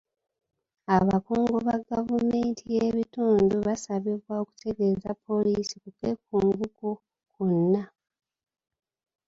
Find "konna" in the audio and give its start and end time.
7.31-7.83